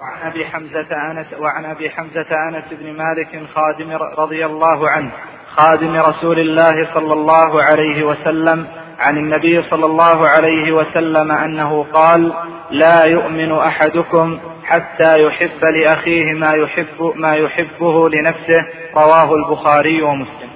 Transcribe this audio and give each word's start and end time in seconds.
وعن 0.00 0.30
أبي 0.30 0.44
حمزة 0.44 1.10
أنس 1.10 1.26
وعن 1.38 1.64
أبي 1.64 1.90
حمزة 1.90 2.26
أنس 2.48 2.64
بن 2.70 2.92
مالك 2.92 3.46
خادم 3.54 3.92
رضي 4.18 4.46
الله 4.46 4.90
عنه 4.90 5.10
خادم 5.56 5.96
رسول 5.96 6.38
الله 6.38 6.94
صلى 6.94 7.12
الله 7.12 7.62
عليه 7.62 8.04
وسلم 8.04 8.66
عن 8.98 9.16
النبي 9.16 9.62
صلى 9.62 9.86
الله 9.86 10.28
عليه 10.28 10.72
وسلم 10.72 11.32
أنه 11.32 11.86
قال 11.92 12.32
لا 12.70 13.04
يؤمن 13.04 13.52
أحدكم 13.52 14.38
حتى 14.64 15.22
يحب 15.22 15.64
لأخيه 15.64 16.32
ما 16.32 16.52
يحب 16.52 17.12
ما 17.14 17.34
يحبه 17.34 18.08
لنفسه 18.08 18.66
رواه 18.94 19.34
البخاري 19.34 20.02
ومسلم. 20.02 20.50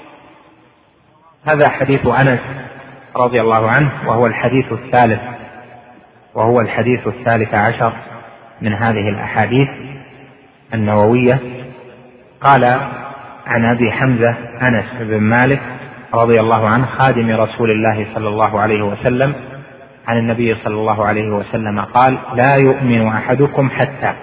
هذا 1.44 1.68
حديث 1.68 2.06
أنس 2.06 2.40
رضي 3.16 3.40
الله 3.40 3.70
عنه 3.70 3.90
وهو 4.06 4.26
الحديث 4.26 4.72
الثالث 4.72 5.20
وهو 6.34 6.60
الحديث 6.60 7.06
الثالث 7.06 7.54
عشر 7.54 7.92
من 8.60 8.72
هذه 8.72 9.08
الأحاديث 9.08 9.68
النووية. 10.74 11.40
قال 12.40 12.64
عن 13.46 13.64
أبي 13.64 13.92
حمزة 13.92 14.34
أنس 14.62 14.84
بن 15.00 15.20
مالك 15.20 15.62
رضي 16.14 16.40
الله 16.40 16.68
عنه 16.68 16.86
خادم 16.86 17.30
رسول 17.30 17.70
الله 17.70 18.06
صلى 18.14 18.28
الله 18.28 18.60
عليه 18.60 18.82
وسلم 18.82 19.34
عن 20.08 20.18
النبي 20.18 20.54
صلى 20.54 20.74
الله 20.74 21.06
عليه 21.06 21.28
وسلم 21.30 21.80
قال 21.80 22.18
لا 22.34 22.54
يؤمن 22.54 23.06
أحدكم 23.06 23.70
حتى 23.70 24.14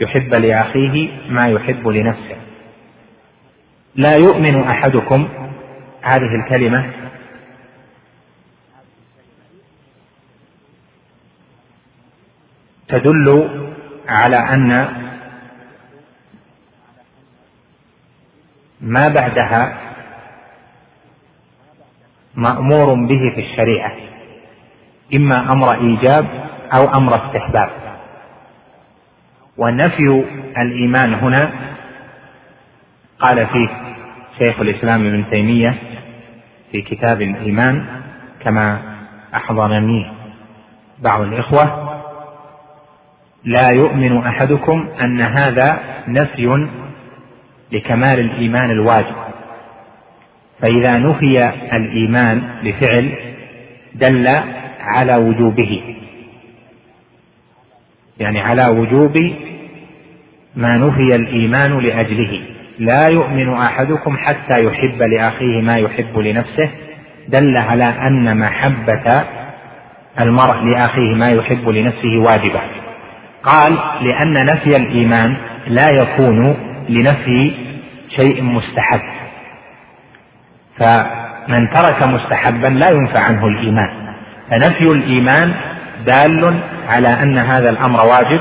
يحب 0.00 0.34
لأخيه 0.34 1.08
ما 1.30 1.48
يحب 1.48 1.88
لنفسه. 1.88 2.36
لا 3.94 4.16
يؤمن 4.16 4.64
أحدكم 4.64 5.28
هذه 6.02 6.34
الكلمة 6.44 6.84
تدل 12.88 13.48
على 14.08 14.36
أن 14.36 14.88
ما 18.80 19.08
بعدها 19.08 19.78
مأمور 22.34 22.94
به 22.94 23.32
في 23.34 23.40
الشريعة 23.40 23.92
إما 25.14 25.52
أمر 25.52 25.74
إيجاب 25.74 26.26
أو 26.72 26.94
أمر 26.94 27.26
استحباب. 27.26 27.70
ونفي 29.56 30.24
الإيمان 30.58 31.14
هنا 31.14 31.50
قال 33.18 33.46
فيه 33.46 33.68
شيخ 34.38 34.60
الإسلام 34.60 35.06
ابن 35.06 35.30
تيمية 35.30 35.74
في 36.72 36.82
كتاب 36.82 37.22
الإيمان 37.22 37.86
كما 38.44 38.82
أحضرني 39.34 40.12
بعض 40.98 41.20
الإخوة 41.20 41.87
لا 43.44 43.68
يؤمن 43.68 44.18
أحدكم 44.18 44.88
أن 45.04 45.20
هذا 45.20 45.80
نفي 46.08 46.68
لكمال 47.72 48.20
الإيمان 48.20 48.70
الواجب. 48.70 49.16
فإذا 50.60 50.98
نفي 50.98 51.52
الإيمان 51.72 52.42
لفعل 52.62 53.12
دل 53.94 54.26
على 54.80 55.16
وجوبه. 55.16 55.82
يعني 58.20 58.40
على 58.40 58.68
وجوب 58.68 59.16
ما 60.56 60.76
نفي 60.76 61.16
الإيمان 61.16 61.78
لأجله. 61.78 62.40
لا 62.78 63.08
يؤمن 63.08 63.52
أحدكم 63.52 64.16
حتى 64.16 64.64
يحب 64.64 65.02
لأخيه 65.02 65.62
ما 65.62 65.78
يحب 65.78 66.18
لنفسه. 66.18 66.70
دل 67.28 67.56
على 67.56 67.84
أن 67.84 68.38
محبة 68.38 69.24
المرء 70.20 70.64
لأخيه 70.64 71.14
ما 71.14 71.30
يحب 71.30 71.68
لنفسه 71.68 72.18
واجبة. 72.18 72.77
قال 73.48 73.78
لأن 74.00 74.46
نفي 74.46 74.76
الإيمان 74.76 75.36
لا 75.66 75.88
يكون 75.90 76.56
لنفي 76.88 77.52
شيء 78.16 78.42
مستحب. 78.42 79.00
فمن 80.78 81.70
ترك 81.70 82.06
مستحبا 82.06 82.66
لا 82.66 82.90
ينفع 82.90 83.20
عنه 83.20 83.46
الإيمان. 83.46 83.90
فنفي 84.50 84.84
الإيمان 84.84 85.54
دال 86.06 86.60
على 86.88 87.08
أن 87.08 87.38
هذا 87.38 87.70
الأمر 87.70 88.06
واجب. 88.06 88.40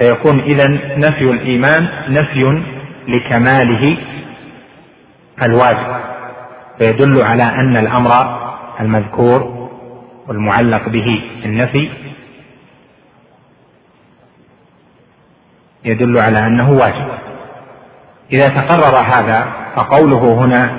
فيكون 0.00 0.40
اذا 0.40 0.68
نفي 0.96 1.24
الإيمان 1.30 1.88
نفي 2.08 2.62
لكماله 3.08 3.96
الواجب. 5.42 5.96
فيدل 6.78 7.22
على 7.22 7.42
أن 7.42 7.76
الأمر 7.76 8.10
المذكور 8.80 9.68
والمعلق 10.28 10.88
به 10.88 11.22
النفي 11.44 11.90
يدل 15.86 16.18
على 16.18 16.46
أنه 16.46 16.70
واجب. 16.70 17.06
إذا 18.32 18.48
تقرر 18.48 19.04
هذا 19.04 19.46
فقوله 19.76 20.34
هنا 20.34 20.70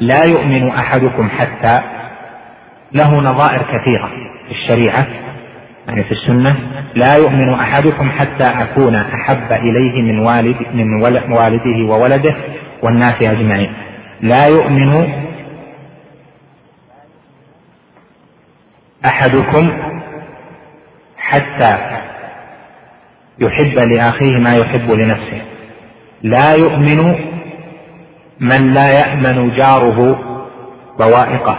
لا 0.00 0.24
يؤمن 0.24 0.68
أحدكم 0.68 1.28
حتى 1.28 1.82
له 2.92 3.20
نظائر 3.20 3.62
كثيرة 3.62 4.10
في 4.46 4.52
الشريعة 4.52 5.06
يعني 5.88 6.04
في 6.04 6.12
السنة 6.12 6.56
لا 6.94 7.16
يؤمن 7.16 7.54
أحدكم 7.54 8.10
حتى 8.10 8.44
أكون 8.44 8.94
أحب 8.94 9.52
إليه 9.52 10.02
من 10.02 10.18
والد 10.18 10.56
من 10.74 11.02
والده 11.32 11.94
وولده 11.94 12.36
والناس 12.82 13.14
أجمعين. 13.22 13.72
لا 14.20 14.46
يؤمن 14.46 15.12
أحدكم 19.06 19.72
حتى 21.16 21.91
يحب 23.38 23.78
لأخيه 23.78 24.38
ما 24.38 24.50
يحب 24.50 24.90
لنفسه. 24.90 25.42
لا 26.22 26.54
يؤمن 26.56 27.14
من 28.40 28.74
لا 28.74 28.88
يأمن 28.90 29.56
جاره 29.56 30.18
بوائقه. 30.98 31.58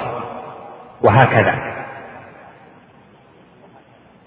وهكذا. 1.01 1.55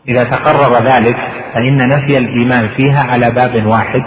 إذا 0.08 0.20
تقرر 0.20 0.84
ذلك 0.84 1.16
فإن 1.54 1.76
نفي 1.76 2.18
الإيمان 2.18 2.68
فيها 2.68 3.00
على 3.10 3.30
باب 3.30 3.66
واحد 3.66 4.02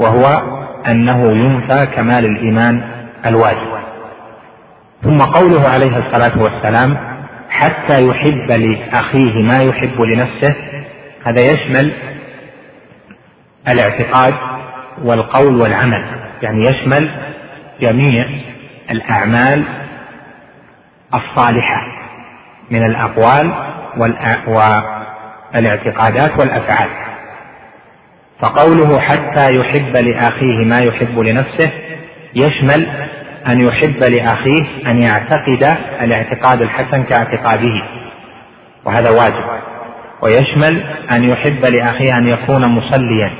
وهو 0.00 0.42
أنه 0.88 1.30
ينفى 1.30 1.86
كمال 1.86 2.24
الإيمان 2.24 2.82
الواجب. 3.26 3.72
ثم 5.02 5.18
قوله 5.18 5.68
عليه 5.68 5.98
الصلاة 5.98 6.42
والسلام 6.42 6.96
حتى 7.50 8.06
يحب 8.08 8.50
لأخيه 8.50 9.42
ما 9.42 9.62
يحب 9.62 10.00
لنفسه 10.00 10.54
هذا 11.24 11.40
يشمل 11.40 11.92
الاعتقاد 13.68 14.34
والقول 15.02 15.62
والعمل 15.62 16.04
يعني 16.42 16.64
يشمل 16.64 17.10
جميع 17.80 18.26
الأعمال 18.90 19.64
الصالحة 21.14 21.86
من 22.70 22.84
الأقوال 22.86 23.52
والاعتقادات 25.54 26.38
والأفعال. 26.38 26.88
فقوله 28.40 29.00
حتى 29.00 29.52
يحب 29.52 29.96
لأخيه 29.96 30.64
ما 30.64 30.78
يحب 30.78 31.18
لنفسه 31.18 31.70
يشمل 32.34 32.88
أن 33.50 33.60
يحب 33.66 34.04
لأخيه 34.04 34.90
أن 34.90 35.02
يعتقد 35.02 35.76
الاعتقاد 36.00 36.62
الحسن 36.62 37.02
كاعتقاده 37.02 37.82
وهذا 38.84 39.10
واجب. 39.10 39.44
ويشمل 40.22 40.84
أن 41.10 41.24
يحب 41.24 41.64
لأخيه 41.64 42.18
أن 42.18 42.28
يكون 42.28 42.66
مصليا. 42.66 43.32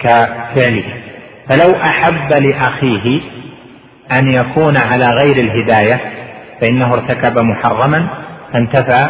كفعله 0.00 0.84
فلو 1.48 1.76
أحب 1.82 2.32
لأخيه 2.42 3.20
أن 4.12 4.30
يكون 4.30 4.76
على 4.76 5.04
غير 5.22 5.36
الهداية 5.36 6.00
فإنه 6.60 6.92
ارتكب 6.92 7.42
محرما 7.42 8.08
فانتفى 8.52 9.08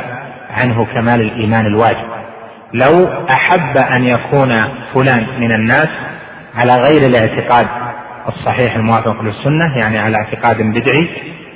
عنه 0.50 0.86
كمال 0.94 1.20
الإيمان 1.20 1.66
الواجب. 1.66 2.08
لو 2.74 3.08
أحب 3.30 3.76
أن 3.76 4.04
يكون 4.04 4.64
فلان 4.94 5.26
من 5.40 5.52
الناس 5.52 5.88
على 6.56 6.82
غير 6.82 7.06
الاعتقاد 7.06 7.66
الصحيح 8.28 8.76
الموافق 8.76 9.22
للسنة 9.22 9.78
يعني 9.78 9.98
على 9.98 10.16
اعتقاد 10.16 10.62
بدعي 10.62 11.08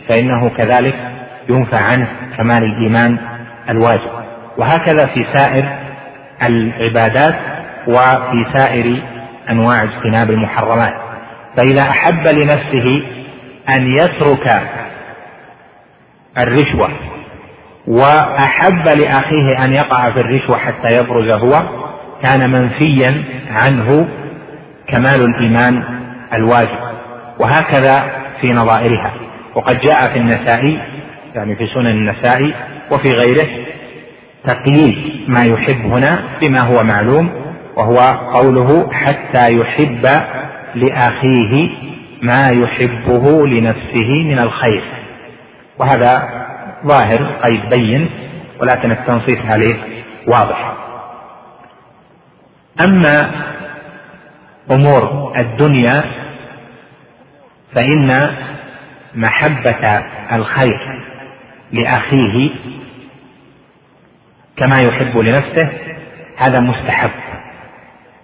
فإنه 0.08 0.48
كذلك 0.48 0.94
ينفى 1.48 1.76
عنه 1.76 2.06
كمال 2.36 2.64
الإيمان 2.64 3.18
الواجب. 3.70 4.10
وهكذا 4.58 5.06
في 5.06 5.26
سائر 5.34 5.64
العبادات 6.42 7.34
وفي 7.86 8.46
سائر 8.54 9.02
أنواع 9.50 9.82
اجتناب 9.82 10.30
المحرمات. 10.30 10.94
فإذا 11.56 11.82
أحب 11.82 12.26
لنفسه 12.32 13.02
أن 13.76 13.92
يترك 13.92 14.62
الرشوة 16.38 16.88
وأحب 17.86 18.88
لأخيه 18.88 19.64
أن 19.64 19.72
يقع 19.72 20.10
في 20.10 20.20
الرشوة 20.20 20.56
حتى 20.58 20.96
يبرز 20.96 21.30
هو 21.30 21.62
كان 22.22 22.50
منفيا 22.50 23.24
عنه 23.50 24.08
كمال 24.88 25.24
الإيمان 25.24 25.84
الواجب. 26.34 26.78
وهكذا 27.38 28.12
في 28.40 28.52
نظائرها. 28.52 29.12
وقد 29.54 29.80
جاء 29.80 30.12
في 30.12 30.18
النسائي 30.18 30.78
يعني 31.34 31.56
في 31.56 31.66
سنن 31.66 31.86
النسائي 31.86 32.54
وفي 32.90 33.08
غيره 33.08 33.48
تقييد 34.44 35.24
ما 35.28 35.44
يحب 35.44 35.86
هنا 35.92 36.22
بما 36.42 36.60
هو 36.60 36.84
معلوم 36.84 37.41
وهو 37.76 37.98
قوله 38.34 38.92
حتى 38.92 39.46
يحب 39.54 40.06
لأخيه 40.74 41.70
ما 42.22 42.42
يحبه 42.50 43.46
لنفسه 43.46 44.24
من 44.24 44.38
الخير. 44.38 44.84
وهذا 45.78 46.28
ظاهر 46.86 47.32
قيد 47.42 47.60
بين 47.78 48.10
ولكن 48.60 48.90
التنصيص 48.90 49.38
عليه 49.44 50.04
واضح. 50.26 50.74
أما 52.86 53.30
أمور 54.70 55.32
الدنيا 55.36 56.04
فإن 57.74 58.36
محبة 59.14 60.04
الخير 60.32 61.02
لأخيه 61.72 62.50
كما 64.56 64.76
يحب 64.86 65.18
لنفسه 65.18 65.68
هذا 66.36 66.60
مستحب. 66.60 67.10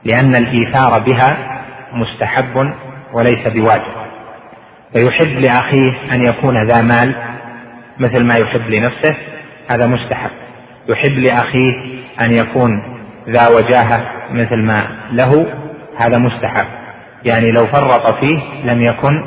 لأن 0.04 0.36
الإيثار 0.36 0.98
بها 0.98 1.60
مستحب 1.92 2.72
وليس 3.12 3.48
بواجب. 3.48 3.98
فيحب 4.92 5.38
لأخيه 5.38 6.12
أن 6.12 6.26
يكون 6.26 6.66
ذا 6.66 6.82
مال 6.82 7.14
مثل 7.98 8.24
ما 8.24 8.34
يحب 8.34 8.70
لنفسه 8.70 9.16
هذا 9.68 9.86
مستحب. 9.86 10.30
يحب 10.88 11.12
لأخيه 11.12 11.72
أن 12.20 12.34
يكون 12.34 12.82
ذا 13.28 13.48
وجاهة 13.48 14.12
مثل 14.30 14.56
ما 14.56 14.86
له 15.12 15.46
هذا 15.96 16.18
مستحب. 16.18 16.66
يعني 17.24 17.50
لو 17.50 17.66
فرط 17.66 18.14
فيه 18.14 18.40
لم 18.64 18.82
يكن 18.82 19.24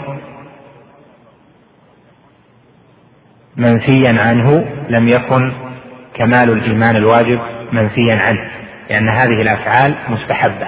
منفيا 3.58 4.16
عنه 4.28 4.66
لم 4.90 5.08
يكن 5.08 5.52
كمال 6.14 6.52
الإيمان 6.52 6.96
الواجب 6.96 7.40
منفيا 7.72 8.22
عنه. 8.22 8.51
لأن 8.90 9.10
هذه 9.10 9.42
الأفعال 9.42 9.96
مستحبة. 10.10 10.68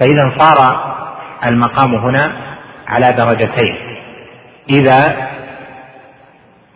فإذا 0.00 0.32
صار 0.38 0.80
المقام 1.46 1.94
هنا 1.94 2.32
على 2.88 3.06
درجتين. 3.18 3.76
إذا 4.70 5.28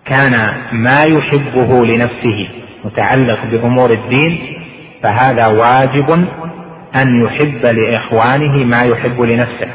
كان 0.05 0.55
ما 0.73 1.03
يحبه 1.03 1.87
لنفسه 1.87 2.49
متعلق 2.85 3.45
بأمور 3.45 3.93
الدين 3.93 4.57
فهذا 5.03 5.47
واجب 5.47 6.11
أن 7.03 7.23
يحب 7.23 7.67
لإخوانه 7.67 8.65
ما 8.65 8.79
يحب 8.93 9.21
لنفسه. 9.21 9.69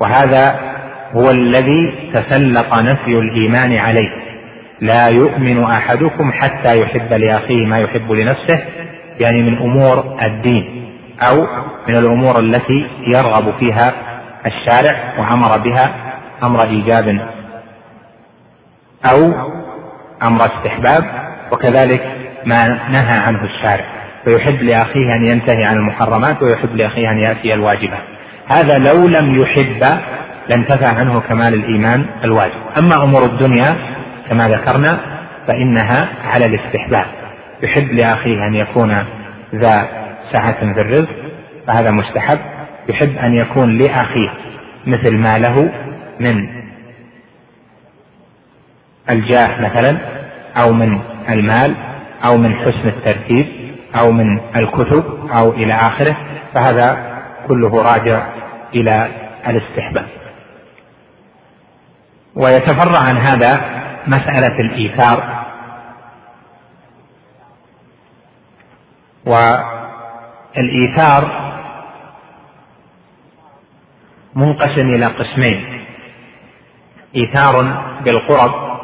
وهذا 0.00 0.60
هو 1.12 1.30
الذي 1.30 2.10
تسلط 2.14 2.74
نفي 2.74 3.18
الإيمان 3.18 3.76
عليه. 3.76 4.22
لا 4.80 5.08
يؤمن 5.16 5.64
أحدكم 5.64 6.32
حتى 6.32 6.80
يحب 6.80 7.12
لأخيه 7.12 7.66
ما 7.66 7.78
يحب 7.78 8.12
لنفسه 8.12 8.62
يعني 9.20 9.42
من 9.42 9.58
أمور 9.58 10.18
الدين 10.22 10.88
أو 11.28 11.46
من 11.88 11.96
الأمور 11.96 12.38
التي 12.38 12.86
يرغب 13.14 13.54
فيها 13.58 13.92
الشارع 14.46 15.14
وأمر 15.18 15.58
بها 15.58 15.94
أمر 16.42 16.64
إيجاب 16.64 17.28
أو 19.12 19.32
أمر 20.22 20.40
استحباب 20.46 21.04
وكذلك 21.52 22.02
ما 22.46 22.68
نهى 22.68 23.18
عنه 23.18 23.44
الشارع. 23.44 23.84
فيحب 24.24 24.62
لأخيه 24.62 25.14
أن 25.14 25.26
ينتهي 25.26 25.64
عن 25.64 25.76
المحرمات 25.76 26.42
ويحب 26.42 26.76
لأخيه 26.76 27.10
أن 27.10 27.18
يأتي 27.18 27.54
الواجبات 27.54 28.02
هذا 28.56 28.78
لو 28.78 29.08
لم 29.08 29.40
يحب 29.40 29.98
لانتفع 30.48 30.88
عنه 31.00 31.20
كمال 31.20 31.54
الإيمان 31.54 32.06
الواجب. 32.24 32.60
أما 32.78 33.04
أمور 33.04 33.24
الدنيا 33.24 33.76
كما 34.28 34.48
ذكرنا 34.48 34.98
فإنها 35.48 36.08
على 36.24 36.44
الاستحباب. 36.46 37.06
يحب 37.62 37.92
لأخيه 37.92 38.46
أن 38.46 38.54
يكون 38.54 38.90
ذا 39.54 39.88
سعة 40.32 40.72
في 40.74 40.80
الرزق 40.80 41.08
فهذا 41.66 41.90
مستحب. 41.90 42.38
يحب 42.88 43.16
أن 43.16 43.34
يكون 43.34 43.78
لأخيه 43.78 44.30
مثل 44.86 45.16
ما 45.16 45.38
له 45.38 45.72
من 46.20 46.62
الجاه 49.10 49.60
مثلا 49.60 49.98
أو 50.56 50.72
من 50.72 51.00
المال 51.28 51.74
أو 52.24 52.36
من 52.36 52.54
حسن 52.54 52.88
الترتيب 52.88 53.46
أو 54.02 54.12
من 54.12 54.40
الكتب 54.56 55.04
أو 55.38 55.52
إلى 55.52 55.74
آخره. 55.74 56.16
فهذا 56.54 57.12
كله 57.48 57.82
راجع 57.82 58.26
إلى 58.74 59.08
الاستحباب. 59.48 60.06
ويتفرع 62.34 63.08
عن 63.08 63.16
هذا 63.16 63.60
مسألة 64.06 64.60
الإيثار. 64.60 65.41
والإيثار 69.26 71.22
منقسم 74.34 74.94
إلى 74.94 75.06
قسمين. 75.06 75.84
إيثار 77.16 77.82
بالقرب 78.04 78.78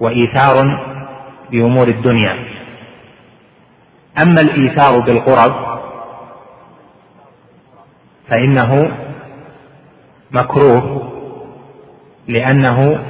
وإيثار 0.00 0.80
بأمور 1.50 1.88
الدنيا. 1.88 2.44
أما 4.22 4.40
الإيثار 4.40 5.00
بالقرب 5.00 5.82
فإنه 8.28 8.92
مكروه 10.30 11.12
لأنه 12.28 13.04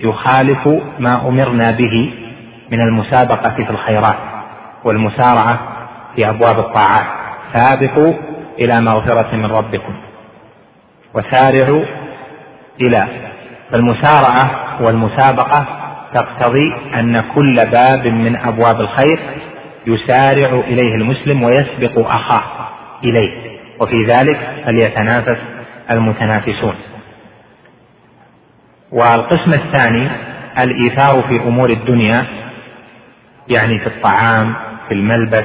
يخالف 0.00 0.68
ما 0.98 1.28
أمرنا 1.28 1.70
به. 1.70 2.25
من 2.70 2.80
المسابقة 2.80 3.54
في 3.54 3.70
الخيرات 3.70 4.16
والمسارعة 4.84 5.58
في 6.16 6.28
أبواب 6.28 6.58
الطاعات. 6.58 7.06
سابقوا 7.54 8.14
إلى 8.58 8.80
مغفرة 8.80 9.36
من 9.36 9.46
ربكم 9.46 9.94
وسارعوا 11.14 11.84
إلى 12.80 13.06
فالمسارعة 13.72 14.50
والمسابقة 14.80 15.66
تقتضي 16.14 16.74
أن 16.94 17.24
كل 17.34 17.56
باب 17.56 18.06
من 18.06 18.36
أبواب 18.36 18.80
الخير 18.80 19.20
يسارع 19.86 20.48
إليه 20.48 20.94
المسلم 20.94 21.42
ويسبق 21.42 22.10
أخاه 22.10 22.42
إليه. 23.04 23.58
وفي 23.80 24.04
ذلك 24.04 24.38
فليتنافس 24.66 25.38
المتنافسون. 25.90 26.74
والقسم 28.92 29.54
الثاني 29.54 30.08
الإيثار 30.58 31.22
في 31.28 31.36
أمور 31.36 31.70
الدنيا 31.70 32.26
يعني 33.48 33.78
في 33.78 33.86
الطعام 33.86 34.54
في 34.88 34.94
الملبس 34.94 35.44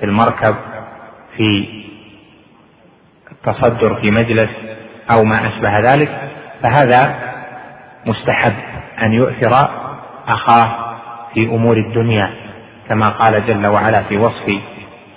في 0.00 0.06
المركب 0.06 0.54
في 1.36 1.68
التصدر 3.32 3.94
في 3.94 4.10
مجلس 4.10 4.50
أو 5.16 5.24
ما 5.24 5.48
أشبه 5.48 5.78
ذلك 5.78 6.30
فهذا 6.62 7.14
مستحب 8.06 8.52
أن 9.02 9.12
يؤثر 9.12 9.70
أخاه 10.28 10.96
في 11.34 11.46
أمور 11.46 11.76
الدنيا 11.76 12.30
كما 12.88 13.06
قال 13.06 13.46
جل 13.46 13.66
وعلا 13.66 14.02
في 14.02 14.16
وصف 14.16 14.60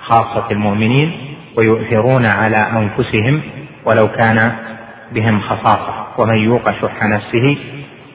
خاصة 0.02 0.52
المؤمنين 0.52 1.36
ويؤثرون 1.58 2.26
على 2.26 2.58
أنفسهم 2.58 3.42
ولو 3.86 4.08
كان 4.08 4.56
بهم 5.12 5.42
خصاصة 5.42 6.06
ومن 6.18 6.38
يوق 6.38 6.72
شح 6.72 7.04
نفسه 7.04 7.58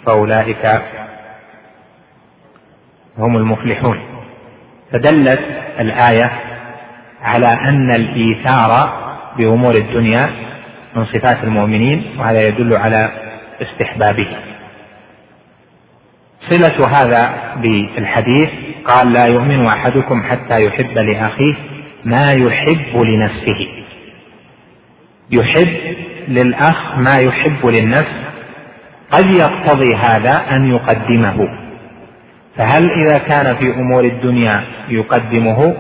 فأولئك 0.07 0.83
هم 3.19 3.37
المفلحون. 3.37 3.99
فدلت 4.93 5.41
الآية 5.81 6.31
على 7.23 7.47
أن 7.69 7.91
الإيثار 7.91 8.99
بأمور 9.39 9.73
الدنيا 9.77 10.31
من 10.97 11.05
صفات 11.05 11.45
المؤمنين 11.45 12.05
وهذا 12.19 12.49
يدل 12.49 12.77
على 12.77 13.11
استحبابه. 13.63 14.29
صلة 16.51 16.89
هذا 16.89 17.55
بالحديث 17.57 18.49
قال 18.85 19.13
لا 19.13 19.27
يؤمن 19.27 19.67
أحدكم 19.67 20.23
حتى 20.23 20.61
يحب 20.67 20.99
لأخيه 20.99 21.55
ما 22.05 22.27
يحب 22.33 23.03
لنفسه. 23.05 23.69
يحب 25.31 25.97
للأخ 26.29 26.99
ما 26.99 27.19
يحب 27.19 27.67
للنفس. 27.67 28.15
قد 29.11 29.27
يقتضي 29.27 29.95
هذا 29.97 30.57
أن 30.57 30.71
يقدمه. 30.71 31.68
فهل 32.59 32.91
إذا 32.91 33.19
كان 33.19 33.57
في 33.57 33.75
أمور 33.75 34.05
الدنيا 34.05 34.65
يقدمه؟ 34.89 35.75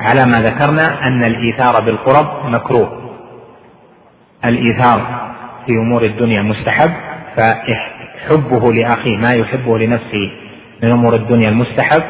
على 0.00 0.26
ما 0.26 0.42
ذكرنا 0.42 1.06
أن 1.06 1.24
الإيثار 1.24 1.80
بالقرب 1.80 2.50
مكروه. 2.50 3.10
الإيثار 4.44 5.30
في 5.66 5.72
أمور 5.72 6.04
الدنيا 6.04 6.42
مستحب 6.42 6.90
فحبه 7.36 8.72
لأخيه 8.72 9.16
ما 9.16 9.34
يحبه 9.34 9.78
لنفسه 9.78 10.30
من 10.82 10.90
أمور 10.90 11.14
الدنيا 11.14 11.48
المستحب 11.48 12.02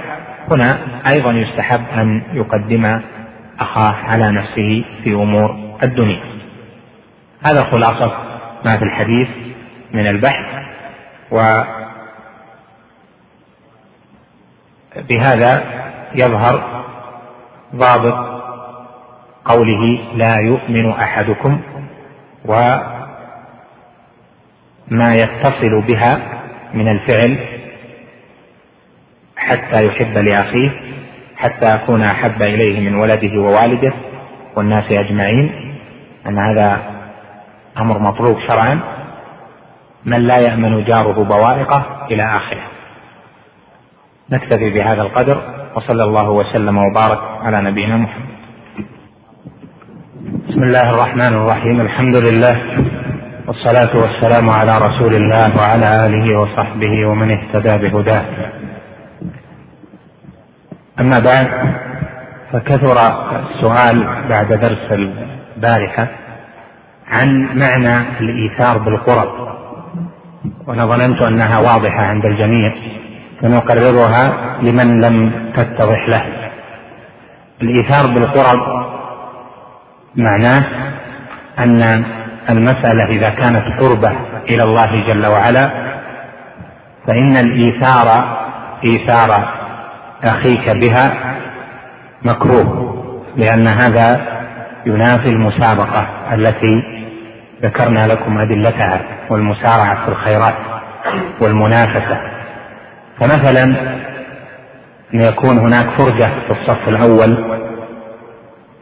هنا 0.51 0.79
أيضا 1.07 1.33
يستحب 1.33 1.85
أن 1.99 2.23
يقدم 2.33 3.01
أخاه 3.61 3.95
على 4.09 4.33
نفسه 4.33 4.85
في 5.05 5.13
أمور 5.15 5.57
الدنيا. 5.83 6.21
هذا 7.43 7.65
خلاصة 7.65 8.13
ما 8.65 8.79
في 8.79 8.85
الحديث 8.85 9.29
من 9.93 10.07
البحث 10.07 10.47
وبهذا 14.97 15.63
يظهر 16.15 16.83
ضابط 17.75 18.43
قوله 19.45 19.99
لا 20.15 20.37
يؤمن 20.37 20.91
أحدكم 20.91 21.61
وما 22.45 22.85
يتصل 25.15 25.83
بها 25.87 26.21
من 26.75 26.89
الفعل 26.89 27.39
حتى 29.37 29.87
يحب 29.87 30.19
لأخيه 30.19 30.71
حتى 31.39 31.75
اكون 31.75 32.03
أحب 32.03 32.43
إليه 32.43 32.81
من 32.81 32.95
ولده 32.95 33.41
ووالده 33.41 33.93
والناس 34.57 34.85
أجمعين. 34.91 35.75
أن 36.27 36.39
هذا 36.39 36.81
أمر 37.79 37.99
مطلوب 37.99 38.39
شرعا. 38.47 38.81
من 40.05 40.19
لا 40.27 40.37
يأمن 40.39 40.85
جاره 40.85 41.25
بوائقه 41.25 42.07
إلى 42.11 42.23
آخره. 42.23 42.68
نكتفي 44.31 44.71
بهذا 44.71 45.03
القدر 45.03 45.43
وصلى 45.75 46.05
الله 46.05 46.31
وسلم 46.31 46.79
وبارك 46.79 47.19
على 47.43 47.63
نبينا 47.71 47.97
محمد. 47.97 48.29
بسم 50.49 50.63
الله 50.63 50.91
الرحمن 50.91 51.35
الرحيم 51.35 51.81
الحمد 51.81 52.17
لله 52.17 52.57
والصلاة 53.47 53.97
والسلام 53.97 54.51
على 54.51 54.79
رسول 54.79 55.15
الله 55.15 55.57
وعلى 55.57 56.07
آله 56.07 56.41
وصحبه 56.41 57.07
ومن 57.07 57.31
اهتدى 57.31 57.89
بهداه. 57.89 58.25
أما 61.01 61.19
بعد 61.19 61.49
فكثر 62.53 62.97
السؤال 63.41 64.07
بعد 64.29 64.53
درس 64.53 64.93
البارحة 64.93 66.09
عن 67.07 67.49
معنى 67.55 68.21
الإيثار 68.21 68.79
بالقرب 68.79 69.49
وأنا 70.67 70.87
ظننت 70.87 71.23
أنها 71.23 71.59
واضحة 71.61 72.03
عند 72.03 72.25
الجميع. 72.27 72.75
فنقررها 73.43 74.57
لمن 74.63 75.01
لم 75.01 75.33
تتضح 75.57 76.09
له. 76.09 76.23
الإيثار 77.63 78.07
بالقرب 78.07 78.87
معناه 80.17 80.65
أن 81.59 82.05
المسألة 82.51 83.05
إذا 83.05 83.31
كانت 83.31 83.65
قربة 83.81 84.13
إلى 84.49 84.63
الله 84.63 85.07
جل 85.07 85.27
وعلا 85.27 85.71
فإن 87.07 87.37
الإيثار 87.37 88.39
إيثار 88.85 89.49
أخيك 90.25 90.69
بها 90.71 91.35
مكروه 92.23 92.95
لأن 93.37 93.67
هذا 93.69 94.21
ينافي 94.87 95.29
المسابقة 95.29 96.07
التي 96.33 96.83
ذكرنا 97.63 98.07
لكم 98.07 98.39
أدلتها 98.39 99.01
والمسارعة 99.31 100.05
في 100.05 100.09
الخيرات 100.09 100.55
والمنافسة. 101.41 102.38
فمثلا 103.21 103.65
أن 105.15 105.21
يكون 105.21 105.59
هناك 105.59 105.87
فرجة 105.99 106.31
في 106.47 106.51
الصف 106.51 106.89
الأول 106.89 107.45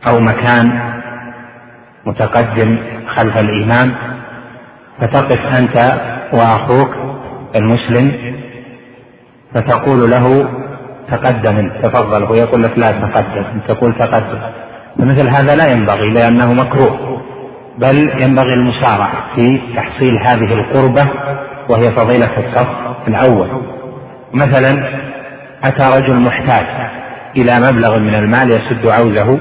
أو 0.09 0.21
مكان 0.21 0.93
متقدم 2.07 2.79
خلف 3.07 3.37
الإمام 3.39 3.95
فتقف 5.01 5.41
أنت 5.59 6.01
وأخوك 6.33 6.91
المسلم 7.57 8.35
فتقول 9.55 10.11
له 10.11 10.49
تقدم 11.11 11.71
تفضل 11.83 12.25
هو 12.25 12.35
يقول 12.35 12.63
لك 12.63 12.79
لا 12.79 12.87
تقدم 12.87 13.45
تقول 13.69 13.93
تقدم. 13.93 14.39
فمثل 14.99 15.29
هذا 15.29 15.55
لا 15.55 15.71
ينبغي 15.73 16.11
لأنه 16.11 16.53
مكروه 16.53 17.23
بل 17.79 18.23
ينبغي 18.23 18.55
المسارعة 18.55 19.37
في 19.37 19.61
تحصيل 19.77 20.19
هذه 20.27 20.55
القربة 20.55 21.11
وهي 21.71 21.91
فضيلة 21.91 22.31
الصف 22.39 22.69
الأول. 23.09 23.76
مثلا 24.37 25.01
أتى 25.65 25.99
رجل 25.99 26.27
محتاج 26.27 26.67
إلى 27.37 27.53
مبلغ 27.61 27.99
من 27.99 28.15
المال 28.15 28.49
يسد 28.49 28.89
عوزه 28.91 29.41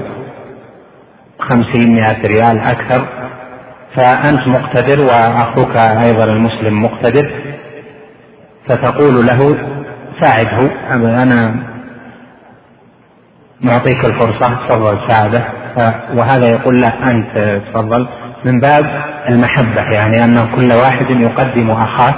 خمسين 1.38 1.94
مئة 1.94 2.26
ريال 2.26 2.58
أكثر 2.58 3.06
فأنت 3.96 4.48
مقتدر 4.48 5.00
وأخوك 5.00 5.76
أيضا 5.76 6.24
المسلم 6.24 6.82
مقتدر 6.82 7.30
فتقول 8.68 9.26
له 9.26 9.38
ساعده 10.20 10.70
أنا 11.22 11.56
نعطيك 13.60 14.04
الفرصة 14.04 14.66
تفضل 14.68 14.98
ساعده 15.12 15.44
وهذا 16.14 16.48
يقول 16.48 16.80
له 16.80 17.10
أنت 17.10 17.60
تفضل. 17.68 18.08
من 18.44 18.60
باب 18.60 19.04
المحبة 19.28 19.82
يعني 19.82 20.24
أن 20.24 20.34
كل 20.56 20.68
واحد 20.72 21.10
يقدم 21.10 21.70
أخاه 21.70 22.14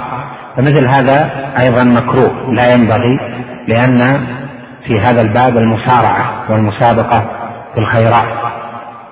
فمثل 0.59 0.87
هذا 0.87 1.31
أيضا 1.59 1.83
مكروه 1.83 2.53
لا 2.53 2.73
ينبغي 2.73 3.19
لأن 3.67 4.27
في 4.87 4.99
هذا 4.99 5.21
الباب 5.21 5.57
المسارعة 5.57 6.51
والمسابقة 6.51 7.19
في 7.73 7.79
الخيرات. 7.79 8.53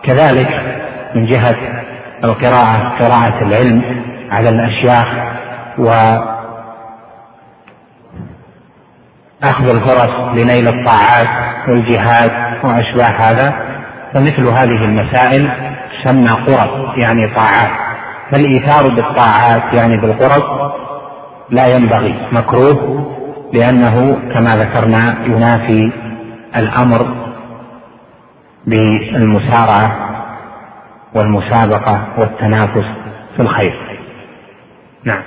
كذلك 0.04 0.50
من 1.16 1.26
جهة 1.26 1.56
القراءة 2.24 2.98
قراءة 3.00 3.44
العلم 3.44 4.04
على 4.32 4.50
الأشياخ 4.50 5.08
وأخذ 5.78 6.26
الفرص 9.70 10.34
لنيل 10.34 10.68
الطاعات 10.68 11.30
والجهاد 11.68 12.32
وأشباه 12.64 13.30
هذا. 13.30 13.54
فمثل 14.14 14.48
هذه 14.48 14.86
المسائل 14.86 15.52
تسمى 16.04 16.30
قرب 16.30 16.98
يعني 16.98 17.36
طاعات. 17.36 17.72
فالإيثار 18.32 18.96
بالطاعات 18.96 19.74
يعني 19.74 19.98
بالقرب 19.98 20.78
لا 21.50 21.68
ينبغي 21.68 22.16
مكروه 22.32 23.14
لأنه 23.54 24.20
كما 24.34 24.56
ذكرنا 24.56 25.26
ينافي 25.26 25.92
الأمر 26.56 27.28
بالمسارعة 28.66 30.08
والمسابقة 31.16 32.08
والتنافس 32.18 32.86
في 33.36 33.42
الخير. 33.42 34.00
نعم. 35.04 35.22